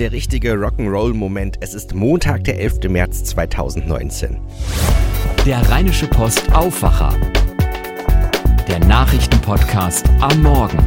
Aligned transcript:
der 0.00 0.12
richtige 0.12 0.54
Rock'n'Roll-Moment. 0.54 1.58
Es 1.60 1.74
ist 1.74 1.94
Montag, 1.94 2.44
der 2.44 2.58
11. 2.58 2.88
März 2.88 3.22
2019. 3.24 4.38
Der 5.44 5.60
Rheinische 5.68 6.06
Post 6.06 6.50
Aufwacher. 6.54 7.14
Der 8.66 8.78
Nachrichtenpodcast 8.78 10.08
am 10.22 10.42
Morgen. 10.42 10.78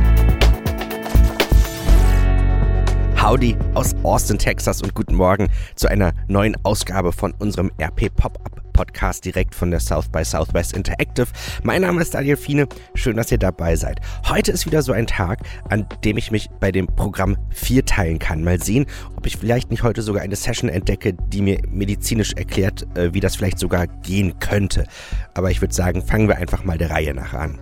Howdy 3.22 3.56
aus 3.76 3.94
Austin, 4.02 4.40
Texas 4.40 4.81
und 4.81 4.96
guten 4.96 5.14
Morgen 5.14 5.48
zu 5.76 5.88
einer 5.88 6.14
neuen 6.28 6.58
Ausgabe 6.64 7.12
von 7.12 7.36
unserem 7.38 7.72
RP 7.80 8.10
Pop-Up 8.16 8.63
Podcast 8.74 9.24
direkt 9.24 9.55
von 9.55 9.71
der 9.71 9.79
South 9.79 10.10
by 10.10 10.26
Southwest 10.26 10.74
Interactive. 10.74 11.28
Mein 11.63 11.83
Name 11.83 12.01
ist 12.01 12.13
Daniel 12.13 12.35
Fiene. 12.35 12.67
Schön, 12.96 13.15
dass 13.15 13.31
ihr 13.31 13.38
dabei 13.38 13.76
seid. 13.76 14.01
Heute 14.28 14.51
ist 14.51 14.65
wieder 14.65 14.81
so 14.81 14.92
ein 14.92 15.07
Tag, 15.07 15.39
an 15.69 15.88
dem 16.03 16.17
ich 16.17 16.31
mich 16.31 16.49
bei 16.59 16.71
dem 16.71 16.88
Programm 16.88 17.38
vierteilen 17.52 18.20
kann. 18.20 18.44
Mal 18.44 18.62
sehen, 18.62 18.88
ob 19.15 19.25
ich 19.25 19.38
vielleicht 19.38 19.71
nicht 19.71 19.84
heute 19.84 20.01
sogar 20.01 20.23
eine 20.23 20.35
Session 20.35 20.70
entdecke, 20.70 21.13
die 21.13 21.41
mir 21.41 21.59
medizinisch 21.70 22.34
erklärt, 22.34 22.85
äh, 22.98 23.13
wie 23.13 23.20
das 23.20 23.35
vielleicht 23.35 23.59
sogar 23.59 23.88
gehen 23.88 24.39
könnte. 24.39 24.85
Aber 25.34 25.51
ich 25.51 25.62
würde 25.62 25.73
sagen, 25.73 26.01
fangen 26.01 26.27
wir 26.27 26.37
einfach 26.37 26.63
mal 26.63 26.77
der 26.77 26.90
Reihe 26.90 27.13
nach 27.13 27.34
an. 27.34 27.59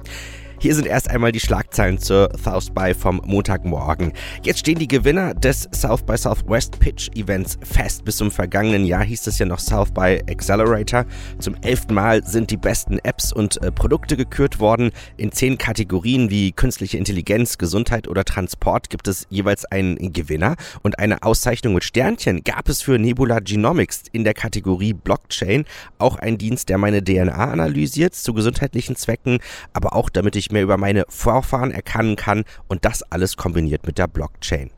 Hier 0.61 0.75
sind 0.75 0.85
erst 0.85 1.09
einmal 1.09 1.31
die 1.31 1.39
Schlagzeilen 1.39 1.97
zur 1.97 2.29
South 2.37 2.69
by 2.69 2.93
vom 2.93 3.19
Montagmorgen. 3.25 4.13
Jetzt 4.43 4.59
stehen 4.59 4.77
die 4.77 4.87
Gewinner 4.87 5.33
des 5.33 5.67
South 5.73 6.03
by 6.03 6.15
Southwest 6.15 6.79
Pitch 6.79 7.09
Events 7.15 7.57
fest. 7.63 8.05
Bis 8.05 8.17
zum 8.17 8.29
vergangenen 8.29 8.85
Jahr 8.85 9.03
hieß 9.03 9.25
es 9.25 9.39
ja 9.39 9.47
noch 9.47 9.57
South 9.57 9.89
by 9.89 10.21
Accelerator. 10.29 11.07
Zum 11.39 11.55
elften 11.63 11.95
Mal 11.95 12.23
sind 12.23 12.51
die 12.51 12.57
besten 12.57 12.99
Apps 12.99 13.33
und 13.33 13.59
äh, 13.63 13.71
Produkte 13.71 14.15
gekürt 14.15 14.59
worden. 14.59 14.91
In 15.17 15.31
zehn 15.31 15.57
Kategorien 15.57 16.29
wie 16.29 16.51
künstliche 16.51 16.99
Intelligenz, 16.99 17.57
Gesundheit 17.57 18.07
oder 18.07 18.23
Transport 18.23 18.91
gibt 18.91 19.07
es 19.07 19.25
jeweils 19.31 19.65
einen 19.65 20.13
Gewinner 20.13 20.57
und 20.83 20.99
eine 20.99 21.23
Auszeichnung 21.23 21.73
mit 21.73 21.85
Sternchen 21.85 22.43
gab 22.43 22.69
es 22.69 22.83
für 22.83 22.99
Nebula 22.99 23.39
Genomics 23.39 24.03
in 24.11 24.23
der 24.23 24.35
Kategorie 24.35 24.93
Blockchain. 24.93 25.65
Auch 25.97 26.17
ein 26.17 26.37
Dienst, 26.37 26.69
der 26.69 26.77
meine 26.77 27.03
DNA 27.03 27.33
analysiert 27.33 28.13
zu 28.13 28.35
gesundheitlichen 28.35 28.95
Zwecken, 28.95 29.39
aber 29.73 29.95
auch 29.95 30.11
damit 30.11 30.35
ich 30.35 30.50
mehr 30.51 30.63
über 30.63 30.77
meine 30.77 31.05
Vorfahren 31.09 31.71
erkennen 31.71 32.15
kann 32.15 32.43
und 32.67 32.85
das 32.85 33.03
alles 33.03 33.37
kombiniert 33.37 33.85
mit 33.85 33.97
der 33.97 34.07
Blockchain. 34.07 34.71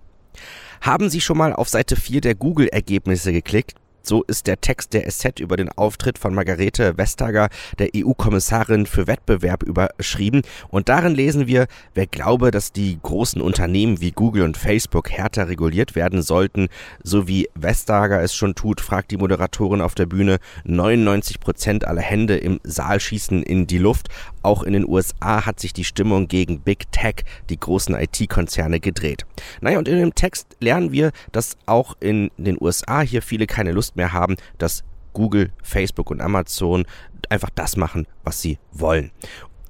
Haben 0.81 1.09
Sie 1.09 1.21
schon 1.21 1.37
mal 1.37 1.53
auf 1.53 1.69
Seite 1.69 1.95
4 1.95 2.21
der 2.21 2.35
Google-Ergebnisse 2.35 3.31
geklickt? 3.31 3.75
So 4.05 4.21
ist 4.23 4.47
der 4.47 4.59
Text 4.59 4.93
der 4.93 5.09
SZ 5.09 5.39
über 5.39 5.55
den 5.55 5.69
Auftritt 5.69 6.17
von 6.17 6.33
Margarete 6.33 6.97
Vestager, 6.97 7.47
der 7.79 7.91
EU-Kommissarin 7.95 8.85
für 8.85 9.07
Wettbewerb, 9.07 9.63
überschrieben. 9.63 10.41
Und 10.67 10.89
darin 10.89 11.15
lesen 11.15 11.47
wir, 11.47 11.67
wer 11.93 12.05
glaube, 12.05 12.51
dass 12.51 12.73
die 12.73 12.99
großen 13.01 13.41
Unternehmen 13.41 14.01
wie 14.01 14.11
Google 14.11 14.43
und 14.43 14.57
Facebook 14.57 15.09
härter 15.09 15.47
reguliert 15.47 15.95
werden 15.95 16.21
sollten, 16.21 16.67
so 17.01 17.29
wie 17.29 17.47
Vestager 17.55 18.21
es 18.21 18.35
schon 18.35 18.55
tut, 18.55 18.81
fragt 18.81 19.09
die 19.11 19.17
Moderatorin 19.17 19.79
auf 19.79 19.95
der 19.95 20.05
Bühne. 20.05 20.39
99 20.65 21.39
Prozent 21.39 21.87
aller 21.87 22.01
Hände 22.01 22.35
im 22.35 22.59
Saal 22.65 22.99
schießen 22.99 23.41
in 23.41 23.67
die 23.67 23.77
Luft. 23.77 24.09
Auch 24.41 24.63
in 24.63 24.73
den 24.73 24.85
USA 24.85 25.45
hat 25.45 25.61
sich 25.61 25.71
die 25.71 25.85
Stimmung 25.85 26.27
gegen 26.27 26.59
Big 26.59 26.91
Tech, 26.91 27.23
die 27.49 27.57
großen 27.57 27.95
IT-Konzerne, 27.95 28.81
gedreht. 28.81 29.25
Naja, 29.61 29.77
und 29.77 29.87
in 29.87 29.97
dem 29.97 30.13
Text 30.13 30.57
lernen 30.59 30.91
wir, 30.91 31.13
dass 31.31 31.55
auch 31.67 31.95
in 32.01 32.31
den 32.35 32.57
USA 32.59 32.99
hier 32.99 33.21
viele 33.21 33.47
keine 33.47 33.71
Lust 33.71 33.92
Mehr 33.95 34.13
haben, 34.13 34.35
dass 34.57 34.83
Google, 35.13 35.51
Facebook 35.61 36.09
und 36.09 36.21
Amazon 36.21 36.85
einfach 37.29 37.49
das 37.53 37.77
machen, 37.77 38.07
was 38.23 38.41
sie 38.41 38.57
wollen. 38.71 39.11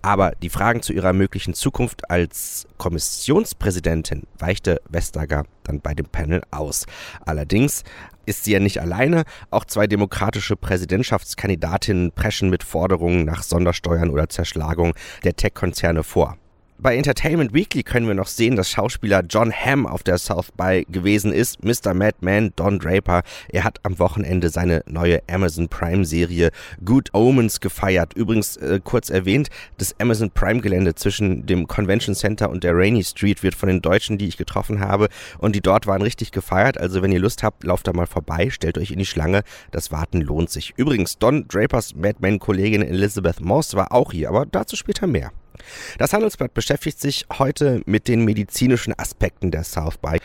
Aber 0.02 0.32
die 0.32 0.50
Fragen 0.50 0.82
zu 0.82 0.92
ihrer 0.92 1.14
möglichen 1.14 1.54
Zukunft 1.54 2.10
als 2.12 2.68
Kommissionspräsidentin 2.78 4.24
weichte 4.38 4.82
Vestager 4.90 5.46
dann 5.64 5.80
bei 5.80 5.94
dem 5.94 6.08
Panel 6.08 6.42
aus. 6.52 6.86
Allerdings 7.26 7.86
ist 8.26 8.44
sie 8.44 8.52
ja 8.52 8.60
nicht 8.60 8.82
alleine. 8.82 9.24
Auch 9.50 9.64
zwei 9.64 9.88
demokratische 9.88 10.58
Präsidentschaftskandidatinnen 10.58 12.12
preschen 12.12 12.50
mit 12.50 12.64
Forderungen 12.64 13.24
nach 13.24 13.44
Sondersteuern 13.44 14.10
oder 14.10 14.28
Zerschlagung 14.28 14.94
der 15.24 15.38
Tech-Konzerne 15.38 16.04
vor. 16.04 16.38
Bei 16.84 16.98
Entertainment 16.98 17.54
Weekly 17.54 17.82
können 17.82 18.08
wir 18.08 18.14
noch 18.14 18.28
sehen, 18.28 18.58
dass 18.58 18.70
Schauspieler 18.70 19.24
John 19.30 19.54
Hamm 19.54 19.88
auf 19.88 20.04
der 20.04 20.18
South 20.18 20.52
by 20.52 20.86
gewesen 20.92 21.32
ist. 21.32 21.64
Mr. 21.64 21.94
Madman 21.94 22.52
Don 22.58 22.78
Draper. 22.78 23.24
Er 23.48 23.64
hat 23.64 23.80
am 23.84 24.00
Wochenende 24.00 24.50
seine 24.50 24.84
neue 24.86 25.22
Amazon 25.30 25.70
Prime 25.70 26.04
Serie 26.04 26.52
Good 26.84 27.14
Omens 27.14 27.62
gefeiert. 27.62 28.16
Übrigens 28.16 28.58
äh, 28.58 28.82
kurz 28.84 29.10
erwähnt, 29.10 29.48
das 29.78 29.98
Amazon 29.98 30.30
Prime 30.32 30.60
Gelände 30.60 30.94
zwischen 30.94 31.46
dem 31.46 31.68
Convention 31.68 32.16
Center 32.16 32.50
und 32.50 32.66
der 32.66 32.76
Rainy 32.76 33.06
Street 33.06 33.44
wird 33.44 33.56
von 33.56 33.70
den 33.70 33.82
Deutschen, 33.82 34.18
die 34.18 34.28
ich 34.28 34.36
getroffen 34.36 34.82
habe 34.82 35.08
und 35.38 35.56
die 35.56 35.62
dort 35.62 35.88
waren, 35.88 36.02
richtig 36.02 36.34
gefeiert. 36.34 36.78
Also 36.78 37.02
wenn 37.02 37.14
ihr 37.14 37.20
Lust 37.20 37.44
habt, 37.44 37.64
lauft 37.64 37.88
da 37.88 37.94
mal 37.94 38.08
vorbei, 38.08 38.50
stellt 38.50 38.78
euch 38.78 38.92
in 38.92 39.00
die 39.00 39.06
Schlange. 39.06 39.44
Das 39.72 39.94
Warten 39.94 40.20
lohnt 40.20 40.50
sich. 40.50 40.74
Übrigens, 40.76 41.18
Don 41.18 41.48
Drapers 41.48 41.96
Madman-Kollegin 41.96 42.82
Elizabeth 42.82 43.40
Moss 43.40 43.74
war 43.74 43.94
auch 43.94 44.12
hier, 44.12 44.28
aber 44.28 44.46
dazu 44.46 44.76
später 44.76 45.08
mehr. 45.08 45.32
Das 45.98 46.14
Handelsblatt 46.14 46.54
beschäftigt 46.54 47.00
sich 47.00 47.26
heute 47.38 47.82
mit 47.86 48.08
den 48.08 48.26
medizinischen 48.26 48.98
Aspekten 48.98 49.52
der 49.52 49.64
South 49.64 49.98
by. 49.98 50.18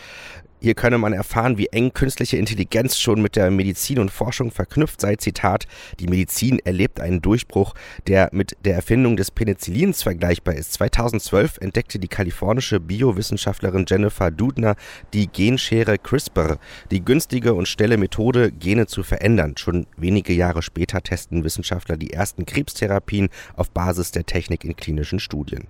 Hier 0.61 0.75
könne 0.75 0.99
man 0.99 1.13
erfahren, 1.13 1.57
wie 1.57 1.69
eng 1.69 1.93
künstliche 1.93 2.37
Intelligenz 2.37 2.99
schon 2.99 3.23
mit 3.23 3.37
der 3.37 3.51
Medizin 3.51 4.01
und 4.01 4.11
Forschung 4.11 4.51
verknüpft 4.51 5.01
sei. 5.01 5.15
Zitat, 5.15 5.67
die 6.01 6.09
Medizin 6.09 6.59
erlebt 6.59 7.01
einen 7.01 7.23
Durchbruch, 7.23 7.75
der 8.09 8.29
mit 8.33 8.57
der 8.65 8.75
Erfindung 8.75 9.17
des 9.17 9.31
Penicillins 9.31 10.03
vergleichbar 10.03 10.57
ist. 10.57 10.73
2012 10.73 11.59
entdeckte 11.59 12.01
die 12.01 12.09
kalifornische 12.09 12.81
Biowissenschaftlerin 12.81 13.85
Jennifer 13.89 14.33
Dudner 14.33 14.75
die 15.13 15.29
Genschere 15.29 15.97
CRISPR, 15.97 16.59
die 16.91 17.05
günstige 17.05 17.55
und 17.55 17.69
schnelle 17.69 17.97
Methode, 17.97 18.51
Gene 18.51 18.87
zu 18.87 19.05
verändern. 19.05 19.55
Schon 19.57 19.87
wenige 19.97 20.33
Jahre 20.33 20.63
später 20.63 21.03
testen 21.03 21.45
Wissenschaftler 21.45 21.97
die 21.97 22.13
ersten 22.13 22.47
Krebstherapien 22.47 23.29
auf 23.55 23.71
Basis 23.71 24.11
der 24.11 24.27
Technik 24.27 24.65
in 24.65 24.75
klinischen 24.75 25.21
Studien. 25.21 25.69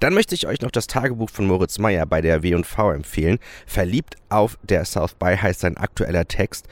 Dann 0.00 0.14
möchte 0.14 0.34
ich 0.34 0.46
euch 0.46 0.60
noch 0.60 0.70
das 0.70 0.86
Tagebuch 0.86 1.30
von 1.30 1.46
Moritz 1.46 1.78
Meyer 1.78 2.06
bei 2.06 2.20
der 2.20 2.42
W&V 2.42 2.92
empfehlen. 2.92 3.38
Verliebt 3.66 4.16
auf 4.28 4.58
der 4.62 4.84
South 4.84 5.14
By 5.14 5.36
heißt 5.36 5.60
sein 5.60 5.76
aktueller 5.76 6.26
Text 6.26 6.66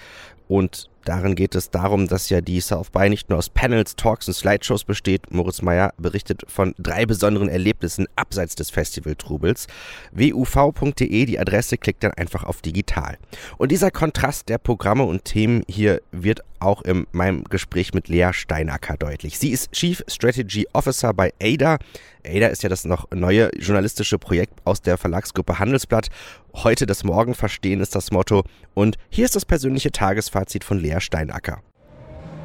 und 0.48 0.88
Darin 1.04 1.34
geht 1.34 1.54
es 1.54 1.70
darum, 1.70 2.08
dass 2.08 2.30
ja 2.30 2.40
die 2.40 2.60
South 2.60 2.90
by 2.90 3.10
nicht 3.10 3.28
nur 3.28 3.38
aus 3.38 3.50
Panels, 3.50 3.96
Talks 3.96 4.28
und 4.28 4.34
Slideshows 4.34 4.84
besteht. 4.84 5.30
Moritz 5.30 5.62
Meyer 5.62 5.92
berichtet 5.98 6.42
von 6.48 6.74
drei 6.78 7.06
besonderen 7.06 7.48
Erlebnissen 7.48 8.06
abseits 8.16 8.54
des 8.54 8.70
Festivaltrubels. 8.70 9.66
wuv.de, 10.12 11.26
die 11.26 11.38
Adresse, 11.38 11.76
klickt 11.76 12.02
dann 12.04 12.12
einfach 12.12 12.44
auf 12.44 12.62
digital. 12.62 13.18
Und 13.58 13.70
dieser 13.70 13.90
Kontrast 13.90 14.48
der 14.48 14.58
Programme 14.58 15.04
und 15.04 15.24
Themen 15.24 15.62
hier 15.68 16.00
wird 16.10 16.40
auch 16.64 16.82
in 16.82 17.06
meinem 17.12 17.44
Gespräch 17.44 17.92
mit 17.92 18.08
Lea 18.08 18.30
Steinacker 18.32 18.96
deutlich. 18.96 19.38
Sie 19.38 19.50
ist 19.50 19.72
Chief 19.72 20.02
Strategy 20.08 20.66
Officer 20.72 21.12
bei 21.12 21.32
ADA. 21.40 21.78
ADA 22.26 22.46
ist 22.46 22.62
ja 22.62 22.70
das 22.70 22.84
noch 22.84 23.10
neue 23.10 23.50
journalistische 23.58 24.18
Projekt 24.18 24.54
aus 24.64 24.80
der 24.80 24.96
Verlagsgruppe 24.96 25.58
Handelsblatt. 25.58 26.08
Heute 26.54 26.86
das 26.86 27.04
Morgen 27.04 27.34
verstehen 27.34 27.80
ist 27.80 27.94
das 27.94 28.10
Motto. 28.10 28.44
Und 28.72 28.96
hier 29.10 29.26
ist 29.26 29.36
das 29.36 29.44
persönliche 29.44 29.92
Tagesfazit 29.92 30.64
von 30.64 30.78
Lea 30.78 30.93
Steinacker. 31.00 31.60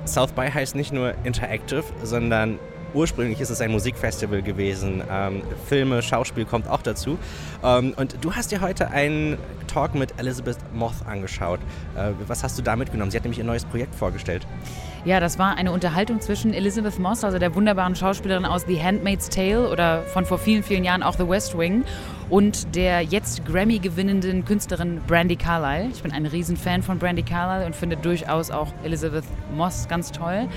South 0.05 0.31
by 0.31 0.49
heißt 0.49 0.75
nicht 0.75 0.91
nur 0.91 1.13
Interactive, 1.23 1.83
sondern 2.03 2.59
ursprünglich 2.93 3.39
ist 3.39 3.49
es 3.49 3.61
ein 3.61 3.71
Musikfestival 3.71 4.41
gewesen. 4.41 5.03
Ähm, 5.09 5.41
Filme, 5.67 6.01
Schauspiel 6.01 6.45
kommt 6.45 6.67
auch 6.67 6.81
dazu. 6.81 7.17
Ähm, 7.63 7.93
und 7.97 8.17
du 8.21 8.33
hast 8.33 8.51
dir 8.51 8.61
heute 8.61 8.89
einen 8.89 9.37
Talk 9.67 9.95
mit 9.95 10.19
Elizabeth 10.19 10.57
Moth 10.73 11.05
angeschaut. 11.05 11.59
Äh, 11.95 12.11
was 12.27 12.43
hast 12.43 12.57
du 12.57 12.63
da 12.63 12.75
mitgenommen? 12.75 13.11
Sie 13.11 13.17
hat 13.17 13.23
nämlich 13.23 13.39
ihr 13.39 13.45
neues 13.45 13.65
Projekt 13.65 13.95
vorgestellt. 13.95 14.47
Ja, 15.05 15.21
das 15.21 15.39
war 15.39 15.55
eine 15.55 15.71
Unterhaltung 15.71 16.19
zwischen 16.19 16.53
Elizabeth 16.53 16.99
Moss, 16.99 17.23
also 17.23 17.39
der 17.39 17.55
wunderbaren 17.55 17.95
Schauspielerin 17.95 18.43
aus 18.43 18.65
The 18.67 18.81
Handmaid's 18.83 19.29
Tale 19.29 19.69
oder 19.69 20.01
von 20.03 20.25
vor 20.25 20.37
vielen, 20.37 20.61
vielen 20.61 20.83
Jahren 20.83 21.03
auch 21.03 21.15
The 21.15 21.27
West 21.27 21.57
Wing 21.57 21.85
und 22.29 22.75
der 22.75 23.01
jetzt 23.01 23.45
Grammy 23.45 23.79
gewinnenden 23.79 24.43
Künstlerin 24.43 24.99
Brandy 25.07 25.37
Carlyle. 25.37 25.89
Ich 25.93 26.03
bin 26.03 26.11
ein 26.11 26.25
Riesenfan 26.25 26.83
von 26.83 26.99
Brandy 26.99 27.23
Carlyle 27.23 27.65
und 27.65 27.77
finde 27.77 27.95
durchaus 27.95 28.51
auch 28.51 28.73
Elizabeth 28.83 29.23
Moss 29.55 29.87
ganz 29.87 30.11
toll. 30.11 30.49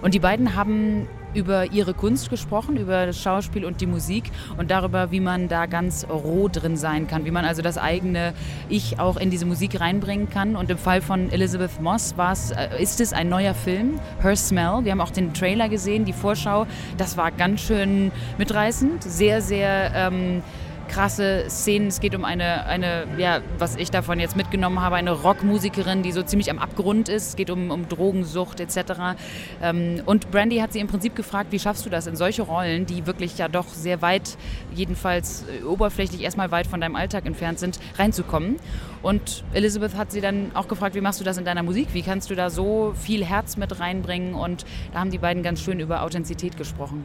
Und 0.00 0.14
die 0.14 0.20
beiden 0.20 0.54
haben 0.54 1.08
über 1.34 1.72
ihre 1.72 1.94
Kunst 1.94 2.30
gesprochen, 2.30 2.76
über 2.76 3.06
das 3.06 3.20
Schauspiel 3.20 3.64
und 3.64 3.80
die 3.80 3.86
Musik 3.86 4.30
und 4.56 4.70
darüber, 4.70 5.10
wie 5.10 5.20
man 5.20 5.48
da 5.48 5.66
ganz 5.66 6.06
roh 6.08 6.48
drin 6.48 6.76
sein 6.76 7.06
kann, 7.06 7.24
wie 7.24 7.30
man 7.30 7.44
also 7.44 7.62
das 7.62 7.78
eigene 7.78 8.34
Ich 8.68 8.98
auch 8.98 9.16
in 9.16 9.30
diese 9.30 9.46
Musik 9.46 9.80
reinbringen 9.80 10.30
kann. 10.30 10.56
Und 10.56 10.70
im 10.70 10.78
Fall 10.78 11.00
von 11.00 11.30
Elizabeth 11.30 11.80
Moss 11.80 12.14
äh, 12.18 12.82
ist 12.82 13.00
es 13.00 13.12
ein 13.12 13.28
neuer 13.28 13.54
Film, 13.54 14.00
Her 14.20 14.36
Smell. 14.36 14.84
Wir 14.84 14.92
haben 14.92 15.00
auch 15.00 15.10
den 15.10 15.34
Trailer 15.34 15.68
gesehen, 15.68 16.04
die 16.04 16.12
Vorschau. 16.12 16.66
Das 16.96 17.16
war 17.16 17.30
ganz 17.30 17.60
schön 17.60 18.10
mitreißend, 18.38 19.02
sehr, 19.02 19.40
sehr. 19.42 19.92
Ähm, 19.94 20.42
krasse 20.88 21.44
Szenen. 21.48 21.88
Es 21.88 22.00
geht 22.00 22.14
um 22.14 22.24
eine, 22.24 22.66
eine, 22.66 23.06
ja, 23.18 23.40
was 23.58 23.76
ich 23.76 23.90
davon 23.90 24.18
jetzt 24.18 24.36
mitgenommen 24.36 24.80
habe, 24.80 24.96
eine 24.96 25.12
Rockmusikerin, 25.12 26.02
die 26.02 26.12
so 26.12 26.22
ziemlich 26.22 26.50
am 26.50 26.58
Abgrund 26.58 27.08
ist. 27.08 27.28
Es 27.28 27.36
geht 27.36 27.50
um, 27.50 27.70
um 27.70 27.88
Drogensucht 27.88 28.60
etc. 28.60 29.16
Ähm, 29.62 30.02
und 30.06 30.30
Brandy 30.30 30.58
hat 30.58 30.72
sie 30.72 30.80
im 30.80 30.88
Prinzip 30.88 31.14
gefragt, 31.14 31.52
wie 31.52 31.58
schaffst 31.58 31.86
du 31.86 31.90
das 31.90 32.06
in 32.06 32.16
solche 32.16 32.42
Rollen, 32.42 32.86
die 32.86 33.06
wirklich 33.06 33.38
ja 33.38 33.48
doch 33.48 33.68
sehr 33.68 34.02
weit, 34.02 34.36
jedenfalls 34.74 35.44
äh, 35.44 35.64
oberflächlich 35.64 36.22
erstmal 36.22 36.50
weit 36.50 36.66
von 36.66 36.80
deinem 36.80 36.96
Alltag 36.96 37.26
entfernt 37.26 37.58
sind, 37.58 37.78
reinzukommen. 37.96 38.56
Und 39.02 39.44
Elizabeth 39.52 39.94
hat 39.96 40.10
sie 40.10 40.20
dann 40.20 40.50
auch 40.54 40.66
gefragt, 40.66 40.94
wie 40.94 41.00
machst 41.00 41.20
du 41.20 41.24
das 41.24 41.36
in 41.36 41.44
deiner 41.44 41.62
Musik? 41.62 41.88
Wie 41.92 42.02
kannst 42.02 42.30
du 42.30 42.34
da 42.34 42.50
so 42.50 42.94
viel 42.96 43.24
Herz 43.24 43.56
mit 43.56 43.78
reinbringen? 43.78 44.34
Und 44.34 44.64
da 44.92 45.00
haben 45.00 45.10
die 45.10 45.18
beiden 45.18 45.42
ganz 45.42 45.62
schön 45.62 45.78
über 45.78 46.02
Authentizität 46.02 46.56
gesprochen. 46.56 47.04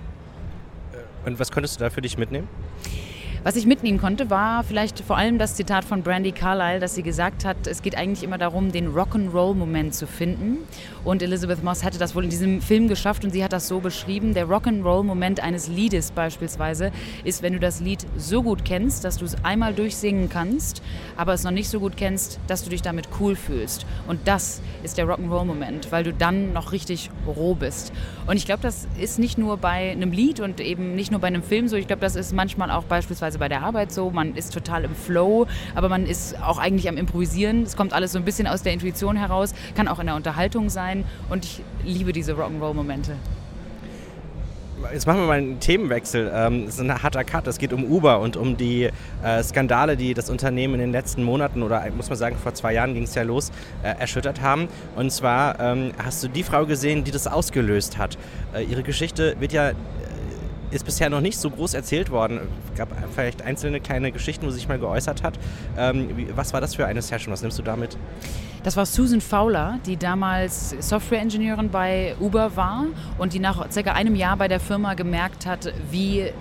Und 1.25 1.39
was 1.39 1.51
konntest 1.51 1.79
du 1.79 1.83
da 1.83 1.89
für 1.89 2.01
dich 2.01 2.17
mitnehmen? 2.17 2.47
Was 3.45 3.57
ich 3.57 3.65
mitnehmen 3.65 3.97
konnte, 3.97 4.29
war 4.29 4.63
vielleicht 4.63 5.01
vor 5.01 5.17
allem 5.17 5.37
das 5.37 5.55
Zitat 5.55 5.83
von 5.83 6.01
Brandy 6.01 6.31
Carlyle, 6.31 6.79
dass 6.79 6.95
sie 6.95 7.03
gesagt 7.03 7.43
hat, 7.43 7.67
es 7.67 7.81
geht 7.81 7.97
eigentlich 7.97 8.23
immer 8.23 8.37
darum, 8.37 8.71
den 8.71 8.93
Rock'n'Roll-Moment 8.93 9.93
zu 9.93 10.07
finden. 10.07 10.59
Und 11.03 11.21
Elizabeth 11.21 11.61
Moss 11.61 11.83
hatte 11.83 11.99
das 11.99 12.15
wohl 12.15 12.23
in 12.23 12.29
diesem 12.29 12.61
Film 12.61 12.87
geschafft 12.87 13.25
und 13.25 13.31
sie 13.31 13.43
hat 13.43 13.51
das 13.51 13.67
so 13.67 13.81
beschrieben. 13.81 14.33
Der 14.33 14.47
Rock'n'Roll-Moment 14.47 15.41
eines 15.41 15.67
Liedes 15.67 16.11
beispielsweise 16.11 16.93
ist, 17.25 17.43
wenn 17.43 17.51
du 17.51 17.59
das 17.59 17.81
Lied 17.81 18.05
so 18.15 18.43
gut 18.43 18.63
kennst, 18.63 19.03
dass 19.03 19.17
du 19.17 19.25
es 19.25 19.35
einmal 19.43 19.73
durchsingen 19.73 20.29
kannst, 20.29 20.81
aber 21.17 21.33
es 21.33 21.43
noch 21.43 21.51
nicht 21.51 21.67
so 21.67 21.81
gut 21.81 21.97
kennst, 21.97 22.39
dass 22.47 22.63
du 22.63 22.69
dich 22.69 22.81
damit 22.81 23.09
cool 23.19 23.35
fühlst. 23.35 23.85
Und 24.07 24.21
das 24.23 24.61
ist 24.83 24.97
der 24.97 25.05
Rock'n'Roll-Moment, 25.05 25.91
weil 25.91 26.05
du 26.05 26.13
dann 26.13 26.53
noch 26.53 26.71
richtig 26.71 27.09
roh 27.27 27.55
bist. 27.55 27.91
Und 28.25 28.37
ich 28.37 28.45
glaube, 28.45 28.61
das 28.63 28.87
ist 28.97 29.19
nicht 29.19 29.37
nur 29.37 29.57
bei 29.57 29.91
einem 29.91 30.13
Lied 30.13 30.39
und 30.39 30.61
eben 30.61 30.95
nicht 30.95 31.11
nur 31.11 31.19
bei 31.19 31.27
einem 31.27 31.43
Film 31.43 31.67
so. 31.67 31.75
Ich 31.75 31.87
glaube, 31.87 31.99
das 32.01 32.15
ist 32.15 32.31
manchmal 32.31 32.71
auch 32.71 32.85
beispielsweise 32.85 33.32
beispielsweise 33.33 33.39
bei 33.39 33.49
der 33.49 33.61
Arbeit 33.61 33.91
so. 33.91 34.09
Man 34.11 34.35
ist 34.35 34.53
total 34.53 34.83
im 34.83 34.95
Flow, 34.95 35.47
aber 35.75 35.89
man 35.89 36.05
ist 36.05 36.41
auch 36.41 36.57
eigentlich 36.57 36.87
am 36.87 36.97
Improvisieren. 36.97 37.63
Es 37.63 37.75
kommt 37.75 37.93
alles 37.93 38.11
so 38.11 38.19
ein 38.19 38.25
bisschen 38.25 38.47
aus 38.47 38.63
der 38.63 38.73
Intuition 38.73 39.15
heraus, 39.15 39.53
kann 39.75 39.87
auch 39.87 39.99
in 39.99 40.07
der 40.07 40.15
Unterhaltung 40.15 40.69
sein 40.69 41.05
und 41.29 41.45
ich 41.45 41.61
liebe 41.83 42.13
diese 42.13 42.33
Rock'n'Roll-Momente. 42.33 43.15
Jetzt 44.91 45.07
machen 45.07 45.21
wir 45.21 45.27
mal 45.27 45.37
einen 45.37 45.61
Themenwechsel. 45.61 46.29
Ähm, 46.35 46.65
es 46.67 46.75
ist 46.75 46.81
ein 46.81 47.01
harter 47.01 47.23
Cut. 47.23 47.47
Es 47.47 47.57
geht 47.57 47.71
um 47.71 47.85
Uber 47.85 48.19
und 48.19 48.35
um 48.35 48.57
die 48.57 48.89
äh, 49.23 49.41
Skandale, 49.41 49.95
die 49.95 50.13
das 50.13 50.29
Unternehmen 50.29 50.73
in 50.73 50.81
den 50.81 50.91
letzten 50.91 51.23
Monaten 51.23 51.63
oder 51.63 51.81
muss 51.95 52.09
man 52.09 52.17
sagen, 52.17 52.35
vor 52.35 52.53
zwei 52.53 52.73
Jahren 52.73 52.93
ging 52.93 53.03
es 53.03 53.15
ja 53.15 53.23
los, 53.23 53.51
äh, 53.81 53.97
erschüttert 53.97 54.41
haben. 54.41 54.67
Und 54.97 55.09
zwar 55.11 55.57
ähm, 55.61 55.93
hast 56.03 56.21
du 56.21 56.27
die 56.27 56.43
Frau 56.43 56.65
gesehen, 56.65 57.05
die 57.05 57.11
das 57.11 57.27
ausgelöst 57.27 57.97
hat. 57.97 58.17
Äh, 58.53 58.63
ihre 58.63 58.83
Geschichte 58.83 59.37
wird 59.39 59.53
ja 59.53 59.71
ist 60.73 60.85
bisher 60.85 61.09
noch 61.09 61.21
nicht 61.21 61.37
so 61.37 61.49
groß 61.49 61.73
erzählt 61.73 62.09
worden. 62.09 62.41
Es 62.71 62.77
gab 62.77 62.89
vielleicht 63.13 63.41
einzelne 63.41 63.79
kleine 63.79 64.11
Geschichten, 64.11 64.45
wo 64.45 64.49
sie 64.49 64.57
sich 64.57 64.67
mal 64.67 64.79
geäußert 64.79 65.23
hat. 65.23 65.35
Ähm, 65.77 66.27
was 66.35 66.53
war 66.53 66.61
das 66.61 66.75
für 66.75 66.85
eine 66.85 67.01
Session? 67.01 67.31
Was 67.31 67.41
nimmst 67.41 67.59
du 67.59 67.63
damit? 67.63 67.97
Das 68.63 68.77
war 68.77 68.85
Susan 68.85 69.21
Fowler, 69.21 69.79
die 69.85 69.97
damals 69.97 70.75
Software-Ingenieurin 70.79 71.69
bei 71.69 72.15
Uber 72.19 72.55
war 72.55 72.85
und 73.17 73.33
die 73.33 73.39
nach 73.39 73.69
circa 73.71 73.91
einem 73.91 74.15
Jahr 74.15 74.37
bei 74.37 74.47
der 74.47 74.59
Firma 74.59 74.93
gemerkt 74.93 75.45
hat, 75.45 75.73
wie 75.91 76.31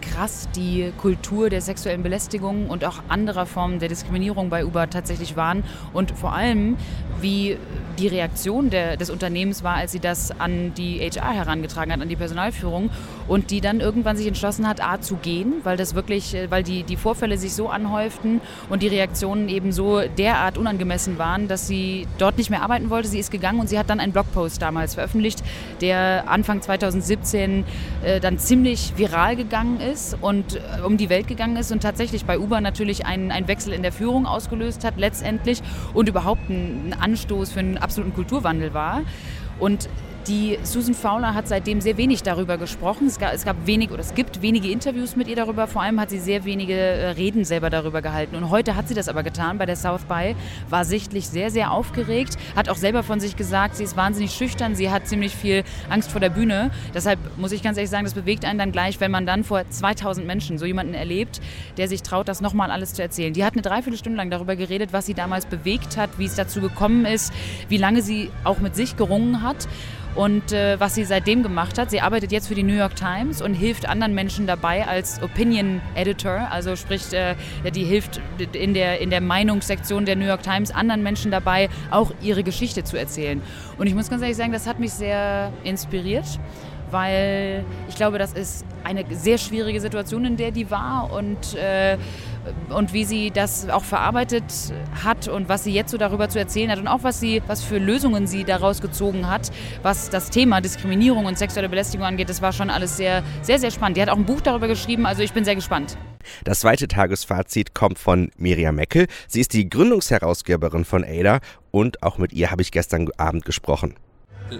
krass 0.00 0.48
die 0.56 0.92
Kultur 0.98 1.48
der 1.48 1.60
sexuellen 1.60 2.02
Belästigung 2.02 2.68
und 2.68 2.84
auch 2.84 3.02
anderer 3.08 3.46
Formen 3.46 3.78
der 3.78 3.88
Diskriminierung 3.88 4.50
bei 4.50 4.64
Uber 4.64 4.90
tatsächlich 4.90 5.36
waren 5.36 5.62
und 5.92 6.10
vor 6.12 6.32
allem, 6.32 6.76
wie 7.20 7.56
die 7.98 8.08
Reaktion 8.08 8.70
der, 8.70 8.96
des 8.96 9.10
Unternehmens 9.10 9.62
war, 9.62 9.76
als 9.76 9.92
sie 9.92 10.00
das 10.00 10.30
an 10.40 10.74
die 10.74 10.98
HR 10.98 11.32
herangetragen 11.32 11.92
hat, 11.92 12.00
an 12.00 12.08
die 12.08 12.16
Personalführung 12.16 12.90
und 13.28 13.50
die 13.50 13.60
dann 13.60 13.80
irgendwann 13.80 14.16
sich 14.16 14.26
entschlossen 14.26 14.66
hat, 14.66 14.82
A 14.82 15.00
zu 15.00 15.16
gehen, 15.16 15.54
weil 15.62 15.76
das 15.76 15.94
wirklich, 15.94 16.34
äh, 16.34 16.50
weil 16.50 16.62
die, 16.62 16.82
die 16.82 16.96
Vorfälle 16.96 17.38
sich 17.38 17.54
so 17.54 17.68
anhäuften 17.68 18.40
und 18.68 18.82
die 18.82 18.88
Reaktionen 18.88 19.48
eben 19.48 19.72
so 19.72 20.00
derart 20.00 20.58
unangemessen 20.58 21.18
waren, 21.18 21.48
dass 21.48 21.66
sie 21.66 22.06
dort 22.18 22.38
nicht 22.38 22.50
mehr 22.50 22.62
arbeiten 22.62 22.90
wollte. 22.90 23.08
Sie 23.08 23.18
ist 23.18 23.30
gegangen 23.30 23.60
und 23.60 23.68
sie 23.68 23.78
hat 23.78 23.90
dann 23.90 24.00
einen 24.00 24.12
Blogpost 24.12 24.60
damals 24.60 24.94
veröffentlicht, 24.94 25.42
der 25.80 26.24
Anfang 26.28 26.62
2017 26.62 27.64
äh, 28.02 28.20
dann 28.20 28.38
ziemlich 28.38 28.92
viral 28.96 29.36
gegangen 29.36 29.80
ist 29.80 30.16
und 30.20 30.56
äh, 30.56 30.82
um 30.84 30.96
die 30.96 31.08
Welt 31.08 31.26
gegangen 31.26 31.56
ist 31.56 31.72
und 31.72 31.82
tatsächlich 31.82 32.24
bei 32.24 32.38
Uber 32.38 32.60
natürlich 32.60 33.06
einen, 33.06 33.30
einen 33.30 33.48
Wechsel 33.48 33.72
in 33.72 33.82
der 33.82 33.92
Führung 33.92 34.26
ausgelöst 34.26 34.84
hat 34.84 34.94
letztendlich 34.96 35.62
und 35.94 36.08
überhaupt 36.08 36.50
einen 36.50 36.94
Anstoß 36.98 37.52
für 37.52 37.60
einen 37.60 37.78
absoluten 37.82 38.14
Kulturwandel 38.14 38.74
war. 38.74 39.02
Und 39.58 39.88
die 40.26 40.58
Susan 40.62 40.94
Fowler 40.94 41.34
hat 41.34 41.48
seitdem 41.48 41.80
sehr 41.80 41.96
wenig 41.96 42.22
darüber 42.22 42.56
gesprochen. 42.56 43.06
Es 43.06 43.18
gab, 43.18 43.32
es 43.32 43.44
gab 43.44 43.66
wenig 43.66 43.90
oder 43.90 44.00
es 44.00 44.14
gibt 44.14 44.42
wenige 44.42 44.70
Interviews 44.70 45.16
mit 45.16 45.28
ihr 45.28 45.36
darüber. 45.36 45.66
Vor 45.66 45.82
allem 45.82 46.00
hat 46.00 46.10
sie 46.10 46.18
sehr 46.18 46.44
wenige 46.44 46.74
äh, 46.74 47.08
Reden 47.10 47.44
selber 47.44 47.70
darüber 47.70 48.02
gehalten. 48.02 48.36
Und 48.36 48.50
heute 48.50 48.76
hat 48.76 48.88
sie 48.88 48.94
das 48.94 49.08
aber 49.08 49.22
getan 49.22 49.58
bei 49.58 49.66
der 49.66 49.76
South 49.76 50.04
by. 50.04 50.36
War 50.68 50.84
sichtlich 50.84 51.28
sehr, 51.28 51.50
sehr 51.50 51.72
aufgeregt. 51.72 52.36
Hat 52.54 52.68
auch 52.68 52.76
selber 52.76 53.02
von 53.02 53.20
sich 53.20 53.36
gesagt, 53.36 53.76
sie 53.76 53.84
ist 53.84 53.96
wahnsinnig 53.96 54.32
schüchtern. 54.32 54.74
Sie 54.74 54.90
hat 54.90 55.08
ziemlich 55.08 55.34
viel 55.34 55.64
Angst 55.90 56.10
vor 56.10 56.20
der 56.20 56.30
Bühne. 56.30 56.70
Deshalb 56.94 57.18
muss 57.36 57.52
ich 57.52 57.62
ganz 57.62 57.76
ehrlich 57.76 57.90
sagen, 57.90 58.04
das 58.04 58.14
bewegt 58.14 58.44
einen 58.44 58.58
dann 58.58 58.72
gleich, 58.72 59.00
wenn 59.00 59.10
man 59.10 59.26
dann 59.26 59.44
vor 59.44 59.68
2000 59.68 60.26
Menschen 60.26 60.58
so 60.58 60.66
jemanden 60.66 60.94
erlebt, 60.94 61.40
der 61.76 61.88
sich 61.88 62.02
traut, 62.02 62.28
das 62.28 62.40
nochmal 62.40 62.70
alles 62.70 62.94
zu 62.94 63.02
erzählen. 63.02 63.32
Die 63.32 63.44
hat 63.44 63.54
eine 63.54 63.62
Dreiviertelstunde 63.62 64.16
lang 64.16 64.30
darüber 64.30 64.56
geredet, 64.56 64.92
was 64.92 65.06
sie 65.06 65.14
damals 65.14 65.46
bewegt 65.46 65.96
hat, 65.96 66.10
wie 66.18 66.26
es 66.26 66.36
dazu 66.36 66.60
gekommen 66.60 67.06
ist, 67.06 67.32
wie 67.68 67.78
lange 67.78 68.02
sie 68.02 68.30
auch 68.44 68.58
mit 68.58 68.76
sich 68.76 68.96
gerungen 68.96 69.42
hat 69.42 69.66
und 70.14 70.52
äh, 70.52 70.78
was 70.78 70.94
sie 70.94 71.04
seitdem 71.04 71.42
gemacht 71.42 71.78
hat. 71.78 71.90
Sie 71.90 72.00
arbeitet 72.00 72.32
jetzt 72.32 72.48
für 72.48 72.54
die 72.54 72.62
New 72.62 72.74
York 72.74 72.96
Times 72.96 73.40
und 73.40 73.54
hilft 73.54 73.88
anderen 73.88 74.14
Menschen 74.14 74.46
dabei 74.46 74.86
als 74.86 75.22
Opinion 75.22 75.80
Editor, 75.94 76.48
also 76.50 76.76
sprich, 76.76 77.12
äh, 77.12 77.34
die 77.74 77.84
hilft 77.84 78.20
in 78.52 78.74
der, 78.74 79.00
in 79.00 79.10
der 79.10 79.20
Meinungssektion 79.20 80.04
der 80.04 80.16
New 80.16 80.26
York 80.26 80.42
Times 80.42 80.70
anderen 80.70 81.02
Menschen 81.02 81.30
dabei, 81.30 81.68
auch 81.90 82.12
ihre 82.22 82.42
Geschichte 82.42 82.84
zu 82.84 82.98
erzählen. 82.98 83.40
Und 83.78 83.86
ich 83.86 83.94
muss 83.94 84.10
ganz 84.10 84.22
ehrlich 84.22 84.36
sagen, 84.36 84.52
das 84.52 84.66
hat 84.66 84.78
mich 84.78 84.92
sehr 84.92 85.52
inspiriert 85.64 86.38
weil 86.92 87.64
ich 87.88 87.96
glaube, 87.96 88.18
das 88.18 88.32
ist 88.32 88.64
eine 88.84 89.04
sehr 89.10 89.38
schwierige 89.38 89.80
Situation, 89.80 90.24
in 90.24 90.36
der 90.36 90.50
die 90.50 90.70
war 90.70 91.12
und 91.12 91.54
äh, 91.54 91.96
und 92.70 92.92
wie 92.92 93.04
sie 93.04 93.30
das 93.30 93.68
auch 93.68 93.84
verarbeitet 93.84 94.44
hat 95.04 95.28
und 95.28 95.48
was 95.48 95.64
sie 95.64 95.72
jetzt 95.72 95.90
so 95.90 95.98
darüber 95.98 96.28
zu 96.28 96.38
erzählen 96.38 96.70
hat 96.70 96.78
und 96.78 96.88
auch 96.88 97.02
was 97.02 97.20
sie, 97.20 97.42
was 97.46 97.62
für 97.62 97.78
Lösungen 97.78 98.26
sie 98.26 98.44
daraus 98.44 98.80
gezogen 98.80 99.28
hat, 99.28 99.50
was 99.82 100.10
das 100.10 100.30
Thema 100.30 100.60
Diskriminierung 100.60 101.26
und 101.26 101.38
sexuelle 101.38 101.68
Belästigung 101.68 102.04
angeht, 102.04 102.28
das 102.28 102.42
war 102.42 102.52
schon 102.52 102.70
alles 102.70 102.96
sehr, 102.96 103.22
sehr, 103.42 103.58
sehr 103.58 103.70
spannend. 103.70 103.96
Die 103.96 104.02
hat 104.02 104.08
auch 104.08 104.16
ein 104.16 104.26
Buch 104.26 104.40
darüber 104.40 104.68
geschrieben, 104.68 105.06
also 105.06 105.22
ich 105.22 105.32
bin 105.32 105.44
sehr 105.44 105.54
gespannt. 105.54 105.96
Das 106.44 106.60
zweite 106.60 106.88
Tagesfazit 106.88 107.74
kommt 107.74 107.98
von 107.98 108.30
Miriam 108.36 108.74
Meckel. 108.74 109.06
Sie 109.28 109.40
ist 109.40 109.52
die 109.52 109.68
Gründungsherausgeberin 109.68 110.84
von 110.84 111.04
ADA 111.04 111.40
und 111.70 112.02
auch 112.02 112.18
mit 112.18 112.32
ihr 112.32 112.50
habe 112.50 112.62
ich 112.62 112.72
gestern 112.72 113.08
Abend 113.16 113.44
gesprochen 113.44 113.94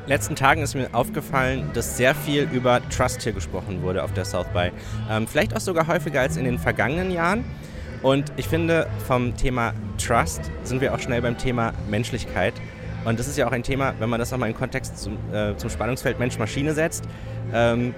letzten 0.06 0.36
Tagen 0.36 0.62
ist 0.62 0.74
mir 0.74 0.88
aufgefallen, 0.92 1.70
dass 1.74 1.96
sehr 1.96 2.14
viel 2.14 2.48
über 2.52 2.80
Trust 2.88 3.22
hier 3.22 3.32
gesprochen 3.32 3.82
wurde 3.82 4.02
auf 4.02 4.12
der 4.12 4.24
South 4.24 4.46
by. 4.52 4.70
Ähm, 5.10 5.26
vielleicht 5.26 5.56
auch 5.56 5.60
sogar 5.60 5.86
häufiger 5.86 6.20
als 6.20 6.36
in 6.36 6.44
den 6.44 6.58
vergangenen 6.58 7.10
Jahren. 7.10 7.44
Und 8.02 8.32
ich 8.36 8.48
finde, 8.48 8.88
vom 9.06 9.36
Thema 9.36 9.74
Trust 9.96 10.50
sind 10.64 10.80
wir 10.80 10.92
auch 10.94 10.98
schnell 10.98 11.22
beim 11.22 11.38
Thema 11.38 11.72
Menschlichkeit. 11.88 12.54
Und 13.04 13.18
das 13.18 13.28
ist 13.28 13.36
ja 13.36 13.46
auch 13.46 13.52
ein 13.52 13.62
Thema, 13.62 13.94
wenn 13.98 14.08
man 14.08 14.18
das 14.20 14.30
nochmal 14.30 14.48
in 14.48 14.56
Kontext 14.56 14.98
zum, 14.98 15.16
äh, 15.32 15.56
zum 15.56 15.70
Spannungsfeld 15.70 16.18
Mensch-Maschine 16.18 16.74
setzt, 16.74 17.04
ähm, 17.52 17.94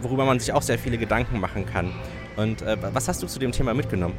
worüber 0.00 0.24
man 0.24 0.38
sich 0.38 0.52
auch 0.52 0.62
sehr 0.62 0.78
viele 0.78 0.98
Gedanken 0.98 1.40
machen 1.40 1.66
kann. 1.66 1.92
Und 2.36 2.62
äh, 2.62 2.76
was 2.92 3.08
hast 3.08 3.22
du 3.22 3.26
zu 3.26 3.38
dem 3.38 3.52
Thema 3.52 3.74
mitgenommen? 3.74 4.14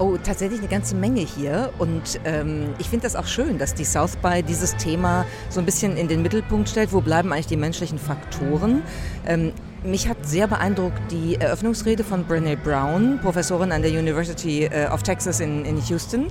Oh, 0.00 0.16
tatsächlich 0.16 0.60
eine 0.60 0.68
ganze 0.68 0.94
Menge 0.94 1.20
hier. 1.20 1.74
Und 1.78 2.20
ähm, 2.24 2.70
ich 2.78 2.88
finde 2.88 3.02
das 3.02 3.16
auch 3.16 3.26
schön, 3.26 3.58
dass 3.58 3.74
die 3.74 3.84
South 3.84 4.16
by 4.16 4.42
dieses 4.42 4.74
Thema 4.78 5.26
so 5.50 5.60
ein 5.60 5.66
bisschen 5.66 5.98
in 5.98 6.08
den 6.08 6.22
Mittelpunkt 6.22 6.70
stellt. 6.70 6.94
Wo 6.94 7.02
bleiben 7.02 7.30
eigentlich 7.34 7.48
die 7.48 7.58
menschlichen 7.58 7.98
Faktoren? 7.98 8.82
Ähm, 9.26 9.52
mich 9.84 10.08
hat 10.08 10.26
sehr 10.26 10.48
beeindruckt 10.48 10.98
die 11.10 11.34
Eröffnungsrede 11.34 12.02
von 12.02 12.26
Brené 12.26 12.56
Brown, 12.56 13.18
Professorin 13.20 13.72
an 13.72 13.82
der 13.82 13.90
University 13.90 14.64
äh, 14.64 14.88
of 14.90 15.02
Texas 15.02 15.38
in, 15.38 15.66
in 15.66 15.76
Houston 15.88 16.28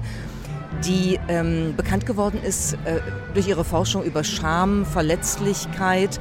die 0.85 1.19
ähm, 1.27 1.73
bekannt 1.75 2.05
geworden 2.05 2.39
ist 2.41 2.73
äh, 2.85 2.99
durch 3.33 3.47
ihre 3.47 3.65
Forschung 3.65 4.03
über 4.03 4.23
Scham, 4.23 4.85
Verletzlichkeit 4.85 6.19